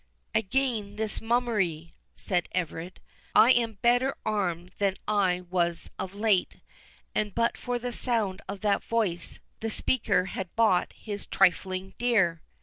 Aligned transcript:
"Again 0.33 0.95
this 0.95 1.21
mummery!" 1.21 1.93
said 2.15 2.49
Everard. 2.53 2.99
"I 3.35 3.51
am 3.51 3.73
better 3.83 4.15
armed 4.25 4.71
than 4.79 4.95
I 5.07 5.41
was 5.41 5.91
of 5.99 6.15
late; 6.15 6.55
and 7.13 7.35
but 7.35 7.55
for 7.55 7.77
the 7.77 7.91
sound 7.91 8.41
of 8.49 8.61
that 8.61 8.83
voice, 8.83 9.41
the 9.59 9.69
speaker 9.69 10.25
had 10.33 10.55
bought 10.55 10.93
his 10.93 11.27
trifling 11.27 11.93
dear." 11.99 12.41